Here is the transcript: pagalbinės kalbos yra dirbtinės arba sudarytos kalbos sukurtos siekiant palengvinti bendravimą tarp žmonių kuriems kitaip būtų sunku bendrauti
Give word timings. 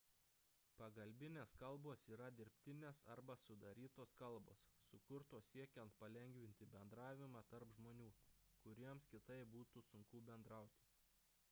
pagalbinės 0.77 1.51
kalbos 1.63 2.05
yra 2.15 2.29
dirbtinės 2.39 3.01
arba 3.15 3.35
sudarytos 3.41 4.15
kalbos 4.23 4.65
sukurtos 4.93 5.51
siekiant 5.53 5.95
palengvinti 6.01 6.71
bendravimą 6.79 7.45
tarp 7.55 7.77
žmonių 7.79 8.11
kuriems 8.67 9.09
kitaip 9.15 9.55
būtų 9.59 9.87
sunku 9.93 10.27
bendrauti 10.35 10.91